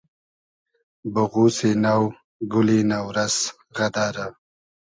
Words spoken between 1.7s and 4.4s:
نۆ, گولی نۆ رئس غئدئرۂ